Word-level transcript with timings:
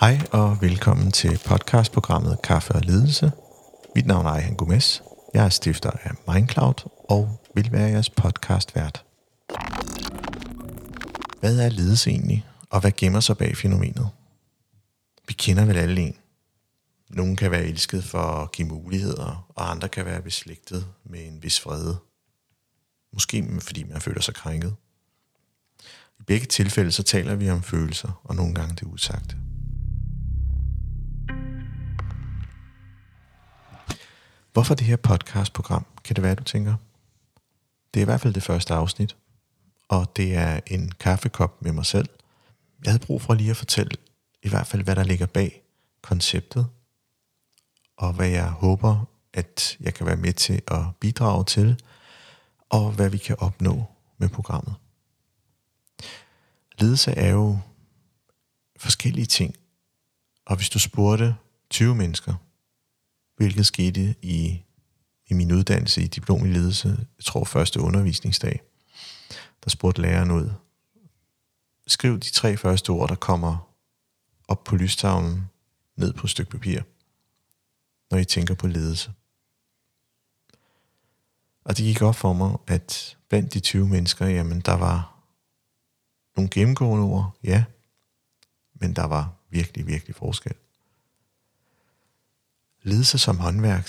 Hej 0.00 0.18
og 0.32 0.58
velkommen 0.60 1.12
til 1.12 1.40
podcastprogrammet 1.46 2.42
Kaffe 2.42 2.72
og 2.72 2.80
Ledelse. 2.80 3.32
Mit 3.94 4.06
navn 4.06 4.26
er 4.26 4.30
Ejhan 4.30 4.54
Gomes. 4.54 5.02
Jeg 5.34 5.44
er 5.44 5.48
stifter 5.48 5.90
af 5.90 6.10
Mindcloud 6.34 6.90
og 7.08 7.40
vil 7.54 7.72
være 7.72 7.90
jeres 7.90 8.10
podcastvært. 8.10 9.04
Hvad 11.40 11.58
er 11.58 11.68
ledelse 11.68 12.10
egentlig, 12.10 12.46
og 12.70 12.80
hvad 12.80 12.92
gemmer 12.96 13.20
sig 13.20 13.38
bag 13.38 13.56
fænomenet? 13.56 14.08
Vi 15.28 15.32
kender 15.32 15.64
vel 15.64 15.76
alle 15.76 16.00
en. 16.00 16.16
Nogle 17.10 17.36
kan 17.36 17.50
være 17.50 17.64
elsket 17.64 18.04
for 18.04 18.18
at 18.18 18.52
give 18.52 18.68
muligheder, 18.68 19.46
og 19.48 19.70
andre 19.70 19.88
kan 19.88 20.04
være 20.04 20.22
beslægtet 20.22 20.86
med 21.04 21.26
en 21.26 21.42
vis 21.42 21.66
vrede. 21.66 21.96
Måske 23.12 23.48
fordi 23.60 23.84
man 23.84 24.00
føler 24.00 24.20
sig 24.20 24.34
krænket. 24.34 24.74
I 26.20 26.22
begge 26.26 26.46
tilfælde 26.46 26.92
så 26.92 27.02
taler 27.02 27.34
vi 27.34 27.50
om 27.50 27.62
følelser, 27.62 28.20
og 28.24 28.36
nogle 28.36 28.54
gange 28.54 28.74
det 28.74 28.82
usagte. 28.82 29.36
Hvorfor 34.58 34.74
det 34.74 34.86
her 34.86 34.96
podcastprogram, 34.96 35.86
kan 36.04 36.16
det 36.16 36.24
være, 36.24 36.34
du 36.34 36.44
tænker? 36.44 36.74
Det 37.94 38.00
er 38.00 38.04
i 38.04 38.04
hvert 38.04 38.20
fald 38.20 38.34
det 38.34 38.42
første 38.42 38.74
afsnit, 38.74 39.16
og 39.88 40.16
det 40.16 40.34
er 40.34 40.60
en 40.66 40.92
kaffekop 41.00 41.62
med 41.62 41.72
mig 41.72 41.86
selv. 41.86 42.08
Jeg 42.84 42.92
havde 42.92 43.06
brug 43.06 43.22
for 43.22 43.34
lige 43.34 43.50
at 43.50 43.56
fortælle 43.56 43.90
i 44.42 44.48
hvert 44.48 44.66
fald, 44.66 44.82
hvad 44.82 44.96
der 44.96 45.02
ligger 45.02 45.26
bag 45.26 45.62
konceptet, 46.02 46.66
og 47.96 48.12
hvad 48.12 48.28
jeg 48.28 48.50
håber, 48.50 49.04
at 49.32 49.76
jeg 49.80 49.94
kan 49.94 50.06
være 50.06 50.16
med 50.16 50.32
til 50.32 50.62
at 50.68 50.82
bidrage 51.00 51.44
til, 51.44 51.82
og 52.68 52.92
hvad 52.92 53.10
vi 53.10 53.18
kan 53.18 53.36
opnå 53.38 53.84
med 54.16 54.28
programmet. 54.28 54.74
Ledelse 56.78 57.10
er 57.10 57.30
jo 57.30 57.58
forskellige 58.76 59.26
ting, 59.26 59.54
og 60.46 60.56
hvis 60.56 60.70
du 60.70 60.78
spurgte 60.78 61.36
20 61.70 61.94
mennesker, 61.94 62.34
hvilket 63.38 63.66
skete 63.66 64.14
i, 64.22 64.62
i 65.26 65.34
min 65.34 65.52
uddannelse 65.52 66.02
i 66.02 66.06
diplom 66.06 66.46
i 66.46 66.48
ledelse, 66.48 66.88
jeg 66.88 67.24
tror 67.24 67.44
første 67.44 67.80
undervisningsdag, 67.80 68.62
der 69.64 69.70
spurgte 69.70 70.02
læreren 70.02 70.30
ud, 70.30 70.50
skriv 71.86 72.20
de 72.20 72.30
tre 72.30 72.56
første 72.56 72.90
ord, 72.90 73.08
der 73.08 73.14
kommer 73.14 73.74
op 74.48 74.64
på 74.64 74.76
lystavlen, 74.76 75.44
ned 75.96 76.12
på 76.12 76.26
et 76.26 76.30
stykke 76.30 76.50
papir, 76.50 76.82
når 78.10 78.18
I 78.18 78.24
tænker 78.24 78.54
på 78.54 78.66
ledelse. 78.66 79.12
Og 81.64 81.76
det 81.76 81.84
gik 81.84 82.02
op 82.02 82.14
for 82.14 82.32
mig, 82.32 82.56
at 82.66 83.16
blandt 83.28 83.54
de 83.54 83.60
20 83.60 83.88
mennesker, 83.88 84.26
jamen 84.26 84.60
der 84.60 84.72
var 84.72 85.22
nogle 86.36 86.50
gennemgående 86.50 87.04
ord, 87.04 87.38
ja, 87.44 87.64
men 88.74 88.96
der 88.96 89.04
var 89.04 89.32
virkelig, 89.50 89.86
virkelig 89.86 90.16
forskel. 90.16 90.54
Ledelse 92.88 93.18
som 93.18 93.38
håndværk, 93.38 93.88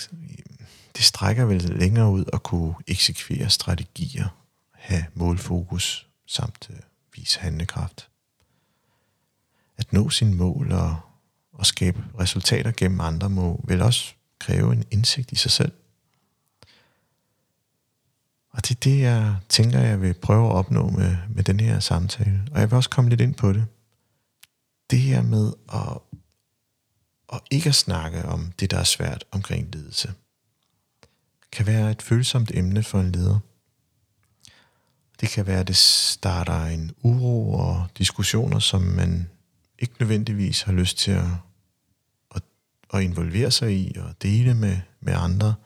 det 0.96 1.04
strækker 1.04 1.44
vel 1.44 1.62
længere 1.62 2.10
ud 2.10 2.24
at 2.32 2.42
kunne 2.42 2.74
eksekvere 2.86 3.50
strategier, 3.50 4.28
have 4.72 5.04
målfokus 5.14 6.08
samt 6.26 6.70
øh, 6.70 6.76
vise 7.14 7.40
handlekraft. 7.40 8.08
At 9.76 9.92
nå 9.92 10.10
sine 10.10 10.34
mål 10.34 10.72
og, 10.72 10.96
og 11.52 11.66
skabe 11.66 12.04
resultater 12.18 12.72
gennem 12.76 13.00
andre 13.00 13.30
må 13.30 13.64
vel 13.68 13.82
også 13.82 14.14
kræve 14.38 14.72
en 14.72 14.84
indsigt 14.90 15.32
i 15.32 15.36
sig 15.36 15.50
selv. 15.50 15.72
Og 18.50 18.68
det 18.68 18.70
er 18.70 18.80
det, 18.80 19.00
jeg 19.00 19.36
tænker, 19.48 19.80
jeg 19.80 20.00
vil 20.00 20.14
prøve 20.14 20.46
at 20.46 20.52
opnå 20.52 20.90
med, 20.90 21.16
med 21.28 21.44
den 21.44 21.60
her 21.60 21.80
samtale. 21.80 22.42
Og 22.52 22.60
jeg 22.60 22.70
vil 22.70 22.76
også 22.76 22.90
komme 22.90 23.10
lidt 23.10 23.20
ind 23.20 23.34
på 23.34 23.52
det. 23.52 23.66
Det 24.90 24.98
her 24.98 25.22
med 25.22 25.52
at, 25.72 26.09
og 27.30 27.42
ikke 27.50 27.68
at 27.68 27.74
snakke 27.74 28.24
om 28.24 28.52
det, 28.60 28.70
der 28.70 28.78
er 28.78 28.84
svært 28.84 29.24
omkring 29.30 29.74
ledelse, 29.74 30.12
kan 31.52 31.66
være 31.66 31.90
et 31.90 32.02
følsomt 32.02 32.50
emne 32.54 32.82
for 32.82 33.00
en 33.00 33.12
leder. 33.12 33.38
Det 35.20 35.28
kan 35.28 35.46
være, 35.46 35.60
at 35.60 35.68
det 35.68 35.76
starter 35.76 36.64
en 36.64 36.92
uro 37.02 37.52
og 37.52 37.86
diskussioner, 37.98 38.58
som 38.58 38.82
man 38.82 39.28
ikke 39.78 39.94
nødvendigvis 40.00 40.62
har 40.62 40.72
lyst 40.72 40.98
til 40.98 41.10
at, 41.10 41.30
at, 42.34 42.42
at 42.94 43.02
involvere 43.02 43.50
sig 43.50 43.72
i 43.72 43.96
og 43.98 44.14
dele 44.22 44.54
med, 44.54 44.78
med 45.00 45.14
andre– 45.16 45.54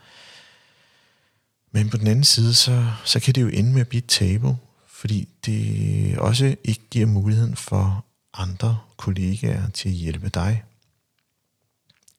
men 1.75 1.91
på 1.91 1.97
den 1.97 2.07
anden 2.07 2.25
side, 2.25 2.55
så, 2.55 2.93
så 3.05 3.21
kan 3.21 3.35
det 3.35 3.43
jo 3.43 3.49
ende 3.49 3.73
med 3.73 3.81
at 3.81 3.89
blive 3.89 3.99
et 3.99 4.09
tabu, 4.09 4.57
fordi 4.87 5.29
det 5.47 6.19
også 6.19 6.57
ikke 6.65 6.83
giver 6.91 7.07
muligheden 7.07 7.57
for 7.57 8.05
andre 8.35 8.79
kollegaer 8.97 9.71
til 9.71 9.89
at 9.89 9.95
hjælpe 9.95 10.29
dig 10.29 10.63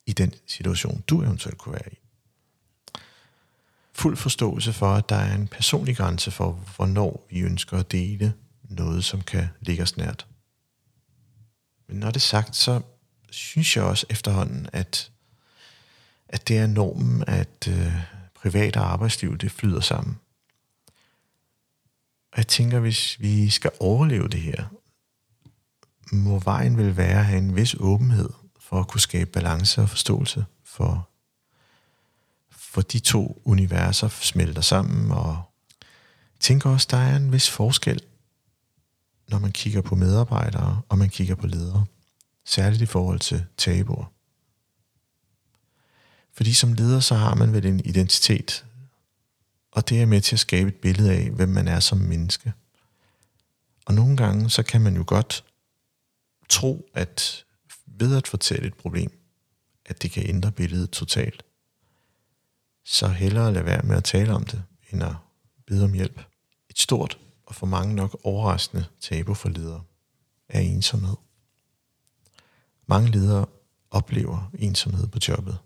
i 0.06 0.12
den 0.12 0.34
situation, 0.46 1.04
du 1.08 1.22
eventuelt 1.22 1.58
kunne 1.58 1.72
være 1.72 1.92
i. 1.92 1.98
Fuld 3.92 4.16
forståelse 4.16 4.72
for, 4.72 4.94
at 4.94 5.08
der 5.08 5.16
er 5.16 5.34
en 5.34 5.48
personlig 5.48 5.96
grænse 5.96 6.30
for, 6.30 6.52
hvornår 6.76 7.26
vi 7.30 7.40
ønsker 7.40 7.78
at 7.78 7.92
dele 7.92 8.34
noget, 8.62 9.04
som 9.04 9.20
kan 9.20 9.48
ligge 9.60 9.82
os 9.82 9.96
nært. 9.96 10.26
Men 11.88 11.96
når 11.96 12.06
det 12.06 12.16
er 12.16 12.20
sagt, 12.20 12.56
så 12.56 12.80
synes 13.30 13.76
jeg 13.76 13.84
også 13.84 14.06
efterhånden, 14.10 14.68
at, 14.72 15.12
at 16.28 16.48
det 16.48 16.58
er 16.58 16.66
normen, 16.66 17.24
at, 17.26 17.68
øh, 17.68 17.92
privat 18.34 18.76
og 18.76 18.92
arbejdsliv, 18.92 19.38
det 19.38 19.52
flyder 19.52 19.80
sammen. 19.80 20.18
Og 22.32 22.38
jeg 22.38 22.46
tænker, 22.46 22.80
hvis 22.80 23.20
vi 23.20 23.50
skal 23.50 23.70
overleve 23.80 24.28
det 24.28 24.40
her, 24.40 24.64
må 26.12 26.38
vejen 26.38 26.76
vel 26.76 26.96
være 26.96 27.18
at 27.18 27.24
have 27.24 27.38
en 27.38 27.56
vis 27.56 27.76
åbenhed 27.80 28.30
for 28.66 28.80
at 28.80 28.88
kunne 28.88 29.00
skabe 29.00 29.30
balance 29.30 29.82
og 29.82 29.88
forståelse 29.88 30.44
for, 30.64 31.08
for 32.50 32.80
de 32.80 32.98
to 32.98 33.42
universer 33.44 34.08
smelter 34.08 34.62
sammen. 34.62 35.10
Og 35.10 35.42
jeg 36.34 36.40
tænker 36.40 36.70
også, 36.70 36.88
der 36.90 36.96
er 36.96 37.16
en 37.16 37.32
vis 37.32 37.50
forskel, 37.50 38.00
når 39.28 39.38
man 39.38 39.52
kigger 39.52 39.80
på 39.80 39.94
medarbejdere 39.94 40.82
og 40.88 40.98
man 40.98 41.08
kigger 41.08 41.34
på 41.34 41.46
ledere. 41.46 41.84
Særligt 42.44 42.82
i 42.82 42.86
forhold 42.86 43.20
til 43.20 43.44
tabuer. 43.56 44.12
Fordi 46.32 46.54
som 46.54 46.72
leder, 46.72 47.00
så 47.00 47.14
har 47.14 47.34
man 47.34 47.52
vel 47.52 47.66
en 47.66 47.80
identitet, 47.84 48.66
og 49.72 49.88
det 49.88 50.02
er 50.02 50.06
med 50.06 50.20
til 50.20 50.36
at 50.36 50.40
skabe 50.40 50.68
et 50.68 50.74
billede 50.74 51.12
af, 51.12 51.30
hvem 51.30 51.48
man 51.48 51.68
er 51.68 51.80
som 51.80 51.98
menneske. 51.98 52.52
Og 53.86 53.94
nogle 53.94 54.16
gange, 54.16 54.50
så 54.50 54.62
kan 54.62 54.80
man 54.80 54.96
jo 54.96 55.04
godt 55.06 55.44
tro, 56.48 56.88
at 56.94 57.45
ved 57.86 58.16
at 58.16 58.28
fortælle 58.28 58.66
et 58.66 58.74
problem, 58.74 59.18
at 59.86 60.02
det 60.02 60.10
kan 60.10 60.28
ændre 60.28 60.52
billedet 60.52 60.90
totalt. 60.90 61.44
Så 62.84 63.08
hellere 63.08 63.52
lade 63.52 63.64
være 63.64 63.82
med 63.82 63.96
at 63.96 64.04
tale 64.04 64.34
om 64.34 64.44
det, 64.44 64.62
end 64.90 65.02
at 65.02 65.14
bede 65.66 65.84
om 65.84 65.92
hjælp. 65.92 66.20
Et 66.70 66.78
stort 66.78 67.18
og 67.46 67.54
for 67.54 67.66
mange 67.66 67.94
nok 67.94 68.20
overraskende 68.24 68.84
tabu 69.00 69.34
for 69.34 69.48
ledere 69.48 69.82
er 70.48 70.60
ensomhed. 70.60 71.16
Mange 72.86 73.10
ledere 73.10 73.46
oplever 73.90 74.50
ensomhed 74.58 75.06
på 75.06 75.18
jobbet 75.28 75.58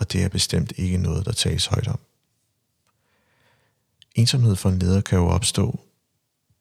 og 0.00 0.12
det 0.12 0.24
er 0.24 0.28
bestemt 0.28 0.72
ikke 0.76 0.98
noget, 0.98 1.26
der 1.26 1.32
tages 1.32 1.66
højt 1.66 1.88
om. 1.88 1.98
Ensomhed 4.14 4.56
for 4.56 4.68
en 4.68 4.78
leder 4.78 5.00
kan 5.00 5.18
jo 5.18 5.26
opstå, 5.26 5.80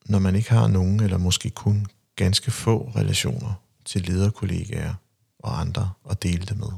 når 0.05 0.19
man 0.19 0.35
ikke 0.35 0.49
har 0.49 0.67
nogen 0.67 0.99
eller 0.99 1.17
måske 1.17 1.49
kun 1.49 1.87
ganske 2.15 2.51
få 2.51 2.91
relationer 2.95 3.53
til 3.89 4.01
lederkollegaer 4.01 4.93
og 5.39 5.59
andre 5.59 5.91
at 6.09 6.23
dele 6.23 6.45
det 6.45 6.57
med. 6.57 6.71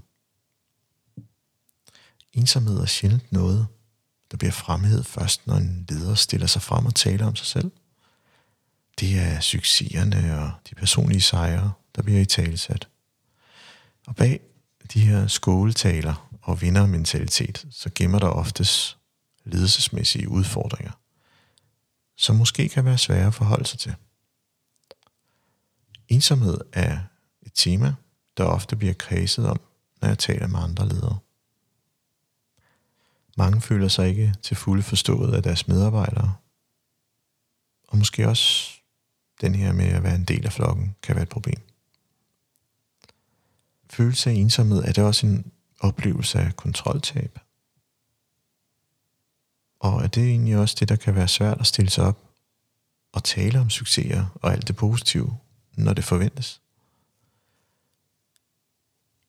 Ensomhed 2.34 2.80
er 2.80 2.86
sjældent 2.86 3.32
noget, 3.32 3.68
der 4.32 4.38
bliver 4.38 4.52
fremhævet 4.52 5.06
først, 5.06 5.48
når 5.48 5.56
en 5.56 5.86
leder 5.90 6.16
stiller 6.16 6.48
sig 6.48 6.62
frem 6.62 6.86
og 6.86 6.96
taler 6.96 7.26
om 7.26 7.36
sig 7.36 7.48
selv. 7.48 7.72
Det 9.00 9.20
er 9.20 9.40
succeserne 9.40 10.40
og 10.42 10.52
de 10.70 10.76
personlige 10.76 11.22
sejre, 11.22 11.72
der 11.96 12.02
bliver 12.02 12.22
i 12.22 12.26
talesat. 12.26 12.88
Og 14.08 14.16
bag 14.16 14.40
de 14.94 15.00
her 15.00 15.28
skåletaler 15.28 16.38
og 16.42 16.62
vindermentalitet, 16.62 17.66
så 17.72 17.90
gemmer 17.96 18.20
der 18.20 18.28
oftest 18.28 18.98
ledelsesmæssige 19.44 20.30
udfordringer, 20.30 20.92
som 22.18 22.36
måske 22.36 22.70
kan 22.70 22.86
være 22.86 22.98
svære 22.98 23.28
at 23.28 23.34
forholde 23.34 23.66
sig 23.66 23.80
til. 23.80 23.96
Ensomhed 26.12 26.58
er 26.74 27.00
et 27.42 27.52
tema, 27.56 27.94
der 28.38 28.44
ofte 28.44 28.76
bliver 28.76 28.94
kredset 28.94 29.48
om, 29.48 29.60
når 30.02 30.08
jeg 30.08 30.20
taler 30.20 30.48
med 30.48 30.60
andre 30.60 30.88
ledere. 30.88 31.20
Mange 33.38 33.62
føler 33.62 33.88
sig 33.88 34.10
ikke 34.10 34.36
til 34.42 34.58
fulde 34.58 34.84
forstået 34.84 35.34
af 35.36 35.44
deres 35.44 35.68
medarbejdere, 35.68 36.36
og 37.88 37.98
måske 37.98 38.28
også 38.28 38.72
den 39.42 39.56
her 39.56 39.74
med 39.74 39.86
at 39.86 40.04
være 40.04 40.16
en 40.16 40.24
del 40.24 40.46
af 40.46 40.54
flokken 40.54 40.96
kan 41.04 41.16
være 41.16 41.24
et 41.24 41.30
problem. 41.30 41.62
Følelse 43.90 44.30
af 44.30 44.34
ensomhed 44.34 44.84
er 44.84 44.92
det 44.92 45.04
også 45.04 45.28
en 45.28 45.52
oplevelse 45.80 46.40
af 46.40 46.56
kontroltab. 46.56 47.40
Og 49.80 50.04
er 50.04 50.08
det 50.08 50.24
egentlig 50.24 50.58
også 50.58 50.76
det, 50.80 50.90
der 50.90 50.96
kan 50.96 51.16
være 51.16 51.28
svært 51.28 51.60
at 51.60 51.68
stille 51.68 51.92
sig 51.92 52.04
op 52.04 52.20
og 53.12 53.24
tale 53.24 53.60
om 53.60 53.70
succeser 53.70 54.26
og 54.36 54.52
alt 54.52 54.68
det 54.68 54.76
positive, 54.76 55.38
når 55.78 55.94
det 55.94 56.04
forventes? 56.04 56.62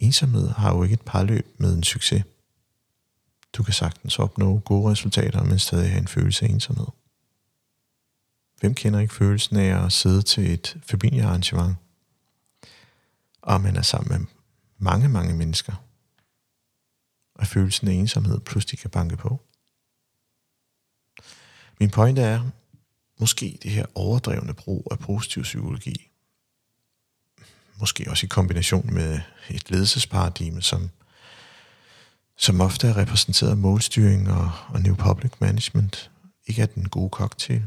ensomhed 0.03 0.49
har 0.49 0.75
jo 0.75 0.83
ikke 0.83 0.93
et 0.93 1.03
parløb 1.07 1.47
med 1.59 1.75
en 1.75 1.83
succes. 1.83 2.25
Du 3.53 3.63
kan 3.63 3.75
sagtens 3.75 4.19
opnå 4.19 4.59
gode 4.59 4.91
resultater, 4.91 5.45
men 5.45 5.59
stadig 5.59 5.91
have 5.91 6.01
en 6.01 6.09
følelse 6.09 6.45
af 6.45 6.49
ensomhed. 6.49 6.87
Hvem 8.61 8.75
kender 8.75 9.01
ikke 9.01 9.15
følelsen 9.15 9.57
af 9.57 9.85
at 9.85 9.93
sidde 9.93 10.23
til 10.23 10.53
et 10.53 10.81
familiearrangement, 10.83 11.77
og 13.43 13.61
man 13.61 13.77
er 13.77 13.83
sammen 13.83 14.21
med 14.21 14.27
mange, 14.79 15.09
mange 15.09 15.35
mennesker, 15.35 15.73
og 17.35 17.47
følelsen 17.47 17.89
af 17.89 17.93
ensomhed 17.93 18.41
pludselig 18.41 18.79
kan 18.79 18.91
banke 18.91 19.17
på. 19.17 19.41
Min 21.81 21.91
pointe 21.91 22.23
er, 22.23 22.51
måske 23.19 23.59
det 23.63 23.71
her 23.71 23.87
overdrevne 23.95 24.55
brug 24.55 24.89
af 24.91 24.99
positiv 24.99 25.43
psykologi, 25.43 26.12
måske 27.77 28.07
også 28.11 28.27
i 28.27 28.29
kombination 28.29 28.95
med 28.95 29.21
et 29.51 29.71
ledelsesparadigme, 29.71 30.63
som, 30.63 30.91
som 32.37 32.61
ofte 32.61 32.89
er 32.89 32.97
repræsenteret 32.97 33.51
af 33.51 33.57
målstyring 33.57 34.31
og, 34.31 34.51
og 34.69 34.81
New 34.81 34.95
Public 34.95 35.33
Management, 35.39 36.11
ikke 36.47 36.63
er 36.63 36.67
den 36.67 36.89
gode 36.89 37.11
cocktail. 37.11 37.67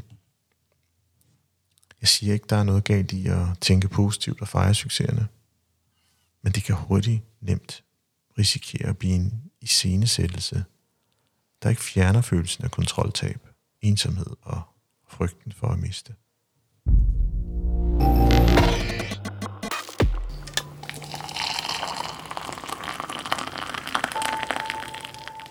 Jeg 2.00 2.08
siger 2.08 2.32
ikke, 2.32 2.46
der 2.50 2.56
er 2.56 2.62
noget 2.62 2.84
galt 2.84 3.12
i 3.12 3.26
at 3.26 3.46
tænke 3.60 3.88
positivt 3.88 4.40
og 4.40 4.48
fejre 4.48 4.74
succeserne, 4.74 5.28
men 6.42 6.52
det 6.52 6.64
kan 6.64 6.74
hurtigt 6.74 7.22
nemt 7.40 7.82
risikere 8.38 8.88
at 8.88 8.98
blive 8.98 9.14
en 9.14 9.42
iscenesættelse, 9.60 10.64
der 11.62 11.70
ikke 11.70 11.82
fjerner 11.82 12.20
følelsen 12.20 12.64
af 12.64 12.70
kontroltab, 12.70 13.48
ensomhed 13.82 14.36
og 14.42 14.62
frygten 15.08 15.52
for 15.52 15.66
at 15.66 15.78
miste. 15.78 16.14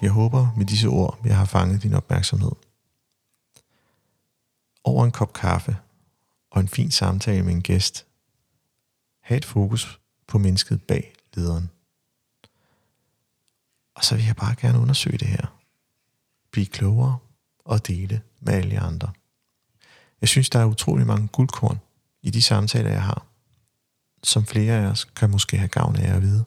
Jeg 0.06 0.14
håber 0.14 0.54
med 0.58 0.66
disse 0.66 0.88
ord, 0.88 1.20
jeg 1.26 1.38
har 1.38 1.46
fanget 1.46 1.84
din 1.84 1.94
opmærksomhed. 1.94 2.52
Over 4.84 5.06
en 5.06 5.12
kop 5.12 5.34
kaffe 5.34 5.78
og 6.52 6.62
en 6.62 6.68
fin 6.68 6.92
samtale 6.92 7.44
med 7.44 7.54
en 7.54 7.62
gæst. 7.62 8.06
have 9.22 9.38
et 9.38 9.46
fokus 9.46 10.00
på 10.28 10.38
mennesket 10.38 10.82
bag 10.84 11.14
lederen. 11.34 11.70
Og 13.96 14.04
så 14.04 14.16
vil 14.16 14.26
jeg 14.26 14.36
bare 14.36 14.56
gerne 14.56 14.80
undersøge 14.80 15.18
det 15.18 15.28
her. 15.28 15.60
Blive 16.52 16.66
klogere 16.66 17.18
og 17.66 17.88
dele 17.88 18.22
med 18.40 18.54
alle 18.54 18.74
jer 18.74 18.84
andre. 18.84 19.12
Jeg 20.22 20.30
synes, 20.30 20.50
der 20.50 20.60
er 20.60 20.66
utrolig 20.66 21.08
mange 21.08 21.28
guldkorn 21.28 21.80
i 22.22 22.30
de 22.30 22.42
samtaler, 22.42 22.92
jeg 22.92 23.04
har, 23.04 23.26
som 24.24 24.46
flere 24.46 24.74
af 24.74 24.86
os 24.86 25.04
kan 25.06 25.30
måske 25.30 25.58
have 25.58 25.70
gavn 25.70 25.96
af 25.96 26.16
at 26.16 26.22
vide. 26.22 26.46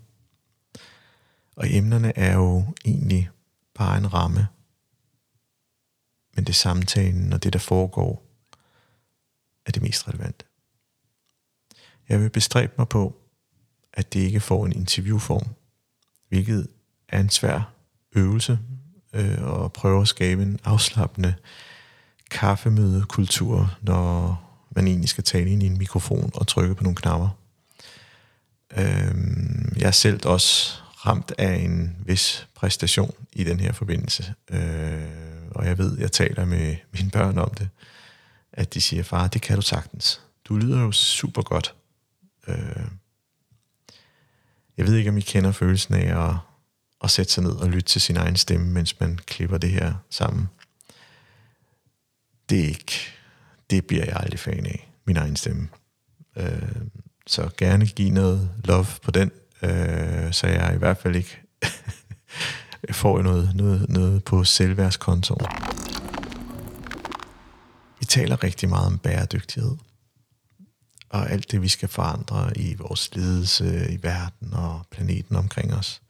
Og 1.57 1.71
emnerne 1.71 2.19
er 2.19 2.35
jo 2.35 2.65
egentlig 2.85 3.31
bare 3.79 3.99
en 3.99 4.13
ramme. 4.15 4.49
Men 6.35 6.45
det 6.45 6.55
samtalen 6.55 7.33
og 7.33 7.43
det, 7.43 7.53
der 7.53 7.59
foregår, 7.59 8.25
er 9.67 9.73
det 9.73 9.83
mest 9.83 10.09
relevante. 10.09 10.45
Jeg 12.09 12.21
vil 12.21 12.31
bestræbe 12.31 12.73
mig 12.79 12.89
på, 12.89 13.17
at 13.93 14.13
det 14.13 14.21
ikke 14.21 14.41
får 14.41 14.67
en 14.67 14.73
interviewform, 14.73 15.47
hvilket 16.29 16.69
er 17.09 17.21
en 17.21 17.31
svær 17.31 17.73
øvelse 18.15 18.59
øh, 19.13 19.43
og 19.43 19.73
prøve 19.73 20.01
at 20.01 20.09
skabe 20.09 20.43
en 20.43 20.61
afslappende 20.65 21.35
kaffemødekultur, 22.31 23.79
når 23.83 24.41
man 24.71 24.87
egentlig 24.87 25.09
skal 25.09 25.25
tale 25.25 25.51
ind 25.51 25.63
i 25.63 25.67
en 25.67 25.79
mikrofon 25.79 26.31
og 26.35 26.47
trykke 26.47 26.75
på 26.75 26.83
nogle 26.83 26.97
knapper. 26.97 27.29
Øh, 28.77 29.15
jeg 29.77 29.87
er 29.87 29.91
selv 29.91 30.27
også 30.27 30.81
ramt 31.07 31.33
af 31.39 31.55
en 31.55 31.97
vis 32.07 32.49
præstation 32.55 33.15
i 33.33 33.45
den 33.45 33.61
her 33.61 33.73
forbindelse, 33.73 34.35
øh, 34.51 35.09
og 35.51 35.67
jeg 35.67 35.79
ved, 35.79 35.99
jeg 35.99 36.13
taler 36.13 36.45
med 36.45 36.77
mine 36.93 37.11
børn 37.11 37.39
om 37.39 37.55
det, 37.55 37.69
at 38.53 38.75
de 38.75 38.81
siger, 38.81 39.03
far, 39.03 39.29
det 39.29 39.43
kan 39.43 39.57
du 39.57 39.63
sagtens. 39.63 40.21
Du 40.45 40.57
lyder 40.57 40.81
jo 40.81 40.93
super 40.93 41.43
godt. 41.43 41.75
Øh, 42.49 42.87
jeg 44.77 44.87
ved 44.87 44.95
ikke, 44.95 45.11
om 45.11 45.19
I 45.19 45.21
kender 45.21 45.53
følelsen 45.53 45.95
af 45.95 46.29
at 46.29 46.37
at 47.05 47.11
sætte 47.11 47.33
sig 47.33 47.43
ned 47.43 47.53
og 47.53 47.69
lytte 47.69 47.89
til 47.89 48.01
sin 48.01 48.17
egen 48.17 48.37
stemme, 48.37 48.67
mens 48.67 49.01
man 49.01 49.19
klipper 49.27 49.59
det 49.59 49.71
her 49.71 49.95
sammen. 50.11 50.49
Det 52.49 52.61
er 52.61 52.69
ikke, 52.69 52.93
det 53.71 53.87
bliver 53.87 54.05
jeg 54.05 54.17
aldrig 54.17 54.41
fan 54.41 54.67
af, 54.67 54.91
min 55.05 55.17
egen 55.17 55.37
stemme. 55.37 55.69
Øh, 56.37 56.77
så 57.27 57.51
gerne 57.57 57.87
give 57.87 58.11
noget 58.11 58.51
love 58.65 58.87
på 59.03 59.11
den, 59.11 59.31
øh, 59.63 60.33
så 60.33 60.47
jeg 60.47 60.75
i 60.75 60.79
hvert 60.79 60.99
fald 60.99 61.17
ikke 61.17 61.41
får 62.91 63.23
noget, 63.23 63.55
noget, 63.55 63.89
noget 63.89 64.25
på 64.25 64.45
selvværdskontoen. 64.45 65.47
Vi 67.99 68.05
taler 68.05 68.45
rigtig 68.45 68.69
meget 68.69 68.87
om 68.87 68.99
bæredygtighed. 68.99 69.77
Og 71.11 71.31
alt 71.31 71.51
det, 71.51 71.63
vi 71.63 71.69
skal 71.69 71.89
forandre 71.89 72.59
i 72.59 72.75
vores 72.75 73.15
ledelse 73.15 73.93
i 73.93 74.03
verden 74.03 74.55
og 74.55 74.87
planeten 74.91 75.37
omkring 75.37 75.75
os. 75.75 76.03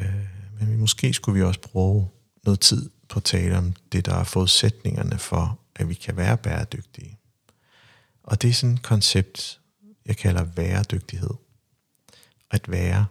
Øh, 0.00 0.14
men 0.60 0.78
måske 0.78 1.12
skulle 1.12 1.38
vi 1.38 1.44
også 1.44 1.60
bruge 1.60 2.08
noget 2.44 2.60
tid 2.60 2.90
på 3.08 3.18
at 3.18 3.24
tale 3.24 3.58
om 3.58 3.74
det, 3.92 4.06
der 4.06 4.14
er 4.14 4.24
forudsætningerne 4.24 5.18
for, 5.18 5.58
at 5.76 5.88
vi 5.88 5.94
kan 5.94 6.16
være 6.16 6.36
bæredygtige. 6.36 7.18
Og 8.22 8.42
det 8.42 8.50
er 8.50 8.54
sådan 8.54 8.74
et 8.74 8.82
koncept, 8.82 9.60
jeg 10.06 10.16
kalder 10.16 10.44
væredygtighed. 10.44 11.30
At 12.54 12.70
være 12.70 13.06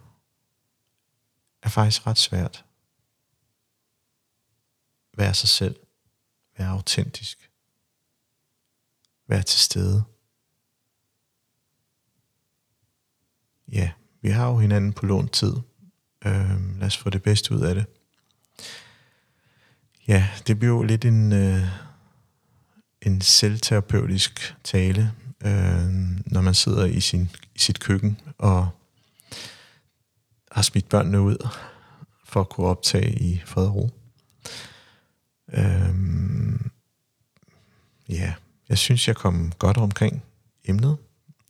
er 1.62 1.70
faktisk 1.70 2.08
ret 2.08 2.18
svært. 2.18 2.66
Være 5.18 5.34
sig 5.34 5.50
selv. 5.50 5.76
Være 6.58 6.68
autentisk. 6.68 7.52
Være 9.28 9.44
til 9.44 9.60
stede. 9.60 10.04
Ja, 13.72 13.92
vi 14.22 14.30
har 14.30 14.48
jo 14.48 14.58
hinanden 14.58 14.94
på 14.94 15.06
lånt 15.06 15.32
tid, 15.32 15.54
Øh, 16.26 16.80
lad 16.80 16.88
os 16.88 16.98
få 16.98 17.10
det 17.10 17.24
bedste 17.24 17.56
ud 17.56 17.62
af 17.62 17.76
det. 17.76 17.86
Ja, 20.08 20.30
det 20.48 20.60
bliver 20.60 20.74
jo 20.74 20.84
lidt 20.84 21.06
en, 21.06 21.34
øh, 21.34 21.68
en 23.02 23.22
selvterapeutisk 23.22 24.56
tale, 24.64 25.12
øh, 25.46 25.90
når 26.26 26.42
man 26.42 26.54
sidder 26.54 26.86
i, 26.86 27.00
sin, 27.00 27.30
i 27.56 27.60
sit 27.60 27.80
køkken 27.80 28.22
og 28.38 28.70
har 30.54 30.62
smidt 30.62 30.90
børnene 30.90 31.22
ud 31.22 31.48
for 32.26 32.42
at 32.42 32.50
kunne 32.50 32.68
optage 32.68 33.20
i 33.20 33.42
fred 33.46 33.66
og 33.66 33.76
ro. 33.76 33.90
Øhm, 35.54 36.72
ja, 38.10 38.34
jeg 38.70 38.78
synes, 38.78 39.08
jeg 39.08 39.16
kom 39.16 39.52
godt 39.60 39.78
omkring 39.78 40.24
emnet. 40.66 40.98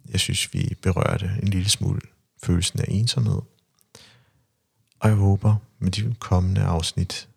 Jeg 0.09 0.19
synes, 0.19 0.53
vi 0.53 0.77
berørte 0.81 1.31
en 1.41 1.47
lille 1.47 1.69
smule 1.69 2.01
følelsen 2.43 2.79
af 2.79 2.85
ensomhed. 2.87 3.41
Og 4.99 5.09
jeg 5.09 5.15
håber 5.15 5.55
med 5.79 5.91
de 5.91 6.15
kommende 6.19 6.61
afsnit, 6.61 7.29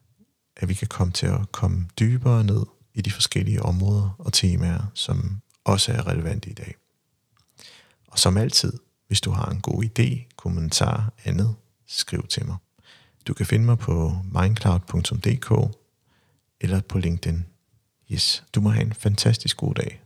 at 0.56 0.68
vi 0.68 0.74
kan 0.74 0.88
komme 0.88 1.12
til 1.12 1.26
at 1.26 1.52
komme 1.52 1.88
dybere 1.98 2.44
ned 2.44 2.66
i 2.94 3.00
de 3.00 3.10
forskellige 3.10 3.62
områder 3.62 4.16
og 4.18 4.32
temaer, 4.32 4.90
som 4.94 5.40
også 5.64 5.92
er 5.92 6.06
relevante 6.06 6.50
i 6.50 6.54
dag. 6.54 6.74
Og 8.06 8.18
som 8.18 8.36
altid, 8.36 8.72
hvis 9.06 9.20
du 9.20 9.30
har 9.30 9.50
en 9.50 9.60
god 9.60 9.84
idé, 9.84 10.34
kommentar, 10.36 11.12
andet, 11.24 11.54
skriv 11.86 12.26
til 12.26 12.46
mig. 12.46 12.56
Du 13.26 13.34
kan 13.34 13.46
finde 13.46 13.64
mig 13.64 13.78
på 13.78 14.18
mindcloud.dk 14.24 15.76
eller 16.60 16.80
på 16.80 16.98
LinkedIn. 16.98 17.46
Yes, 18.12 18.44
du 18.54 18.60
må 18.60 18.70
have 18.70 18.86
en 18.86 18.94
fantastisk 18.94 19.56
god 19.56 19.74
dag. 19.74 20.02